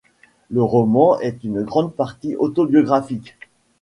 [0.49, 3.35] Le roman est en grande partie autobiographique.